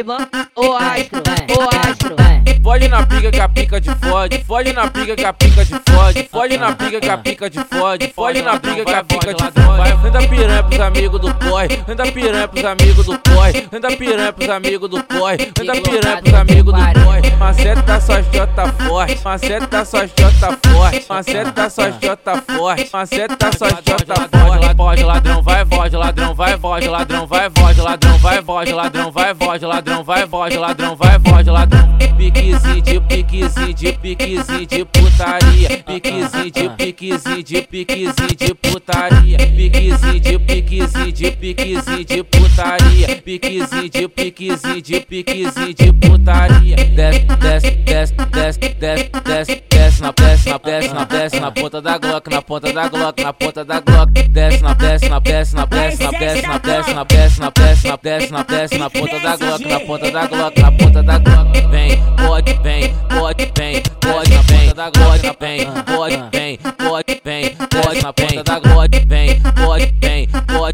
Talibã, 0.00 0.16
o 0.56 0.72
astro, 0.72 1.22
o 1.50 1.88
astro. 1.88 2.16
Fode 2.62 2.88
na 2.88 3.06
pica 3.06 3.30
que 3.30 3.40
a 3.40 3.48
pica 3.48 3.80
de 3.80 3.90
fode, 3.96 4.44
fode 4.44 4.72
na 4.72 4.88
pica 4.88 5.16
que 5.16 5.24
a 5.24 5.32
pica 5.32 5.64
de 5.64 5.74
fode, 5.74 6.28
fode 6.30 6.56
na 6.56 6.74
pica 6.74 7.00
que 7.00 7.08
a 7.08 7.18
pica 7.18 7.50
de 7.50 7.64
fode, 7.64 8.12
fode 8.14 8.42
na 8.42 8.58
pica 8.58 8.84
que 8.84 8.92
a 8.92 9.04
pica 9.04 9.34
de 9.34 9.42
fode. 9.52 9.96
Vem 10.02 10.12
da 10.12 10.20
piranha 10.28 10.62
pros 10.62 10.80
amigos 10.80 11.20
do 11.20 11.34
corre, 11.34 11.68
vem 11.86 11.96
da 11.96 12.06
piranha 12.06 12.48
pros 12.48 12.64
amigos 12.64 13.06
do 13.06 13.18
corre, 13.18 13.68
vem 13.70 13.80
da 13.80 13.88
piranha 13.90 14.32
pros 14.32 14.48
amigos 14.48 14.90
do 14.90 15.04
corre, 15.04 15.52
vem 15.56 15.66
da 15.66 15.72
piranha 15.74 16.22
pros 16.22 16.34
amigos 16.34 16.74
do. 16.74 16.89
Maceta 17.50 18.00
só 18.00 18.22
jota 18.32 18.72
forte, 18.72 19.24
maceta 19.24 19.84
só 19.84 20.06
jota 20.06 20.56
forte, 20.68 21.04
maceta 21.08 21.68
só 21.68 21.90
jota 22.00 22.42
forte, 22.42 22.90
maceta 22.92 23.50
só 23.58 23.68
jota 23.68 24.14
forte. 24.38 24.76
Pode 24.76 25.02
ladrão, 25.02 25.42
vai, 25.42 25.64
voz, 25.64 25.92
ladrão, 25.92 26.32
vai, 26.32 26.56
voz, 26.56 26.86
ladrão, 26.86 27.26
vai, 27.26 27.48
voz, 27.50 27.76
ladrão, 27.76 28.20
vai, 28.20 28.40
voz, 28.40 28.70
ladrão, 28.70 29.10
vai, 29.10 29.34
voz, 29.34 29.62
ladrão, 29.62 30.04
vai, 30.04 30.26
voz, 30.26 30.54
ladrão, 30.54 30.96
vai, 30.96 31.18
voz, 31.18 31.46
ladrão. 31.48 31.98
Piquezinho 32.16 32.82
de 32.82 33.00
piquezinho 33.00 33.74
de 33.74 33.92
piquezinho 33.94 34.66
de 34.66 34.84
putaria, 34.84 35.82
piquezinho 35.84 36.50
de 36.50 36.68
piquezinho 36.68 37.42
de 37.42 37.62
piquezinho 37.62 38.36
de 38.36 38.54
putaria, 38.54 39.38
piquezinho 39.38 40.20
de 40.20 40.38
piquezinho 40.38 41.12
de 41.12 41.30
piquezinho 41.32 42.04
de 42.04 42.22
piquezinho 43.38 43.88
de 43.88 44.08
piquezinho 44.08 44.82
de 44.82 45.00
piquezinho 45.00 45.74
de 45.74 45.92
putaria. 45.92 46.76
Desce, 46.76 47.20
desce, 47.20 47.70
desce, 47.70 48.14
desce, 48.14 48.58
desce, 48.58 49.10
desce, 49.24 49.64
desce 49.70 50.02
na 50.02 50.12
desce 50.12 50.48
na 50.48 50.58
desce 50.58 50.92
na 50.92 51.04
desce 51.04 51.40
na 51.40 51.52
ponta 51.52 51.80
da 51.80 51.98
Glock, 51.98 52.28
na 52.28 52.42
ponta 52.42 52.72
da 52.72 52.88
Glock, 52.88 53.22
na 53.22 53.32
ponta 53.32 53.64
da 53.64 53.80
Glock, 53.80 54.10
desce 54.10 54.62
na 54.62 54.74
desce 54.74 55.08
na 55.08 55.20
desce 55.20 55.54
na 55.54 55.64
desce 55.66 56.02
na 56.02 56.10
desce 56.10 56.42
na 56.46 56.58
desce 56.58 56.92
na 56.92 57.04
desce 57.04 57.40
na 57.40 57.50
desce 57.50 57.86
na 57.86 57.96
desce 57.96 58.32
na 58.32 58.42
desce 58.42 58.78
na 58.78 58.90
ponta 58.90 59.20
da 59.20 59.36
Glock, 59.36 59.60
na 59.60 59.80
ponta 59.80 60.10
da 60.10 60.26
Glock, 60.26 60.58
na 60.58 60.72
ponta 60.72 61.02
da 61.02 61.18
Glock. 61.18 61.70
Vem, 61.70 62.02
pode, 62.16 62.52
vem, 62.62 62.94
pode, 63.08 63.52
vem, 63.56 63.82
pode 64.00 64.30
ponta 64.30 64.74
da 64.74 64.90
Glock, 64.90 65.36
vem, 65.40 65.66
pode, 65.86 66.16
vem, 66.32 66.58
pode, 66.58 67.20
vem, 67.24 67.56
pode 67.56 68.02
na 68.02 68.12
ponta 68.12 68.42
da 68.42 68.58
Glock, 68.58 69.06
vem, 69.06 69.40
pode, 69.40 69.94
vem, 70.00 70.26
pode, 70.28 70.66
vem, 70.66 70.69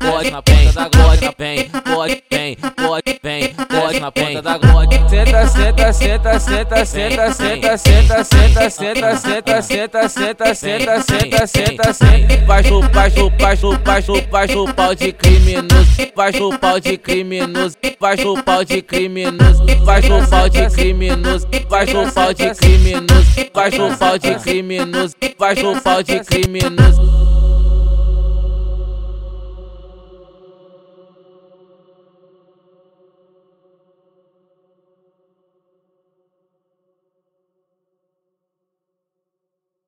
pode 0.00 0.30
na 0.30 0.42
ponta 0.42 0.72
da 0.72 0.88
Glock, 0.88 1.34
vem, 1.38 1.68
pode, 1.68 2.22
vem, 2.30 2.56
pode, 2.56 3.20
vem, 3.22 3.54
pode 3.54 4.00
na 4.00 4.10
ponta 4.10 4.42
da 4.42 4.58
Glock. 4.58 4.90
Senta, 5.10 5.46
senta, 5.46 5.92
senta, 5.92 6.40
senta, 6.40 6.84
senta, 6.84 7.26
senta, 7.26 7.76
senta, 7.76 8.24
senta, 8.24 8.70
senta, 8.70 9.16
senta, 9.16 9.62
senta, 9.62 10.08
senta, 10.08 10.54
senta, 10.54 11.02
senta, 11.02 11.46
senta, 11.46 11.92
senta. 11.92 12.46
Vai 12.46 12.64
chupar, 12.64 13.10
chupar, 13.10 13.56
chupar, 13.56 14.02
chupar, 14.02 14.48
chupar 14.48 14.96
de 14.96 15.12
criminoso, 15.12 16.12
vai 16.16 16.32
chupar 16.32 16.80
de 16.80 16.96
criminoso, 16.96 17.76
vai 18.00 18.16
chupar 18.16 18.64
de 18.64 18.82
criminoso, 18.82 19.64
vai 19.84 20.02
chupar 20.02 20.48
de 20.48 20.70
criminoso, 20.70 21.46
vai 21.68 21.86
chupar 21.86 22.34
de 22.34 22.54
criminoso, 22.54 23.26
vai 23.52 23.70
chupar 23.70 24.18
de 24.18 24.34
criminoso, 24.36 25.14
vai 25.38 25.56
chupar 25.56 26.02
de 26.02 26.20
criminoso. 26.20 27.19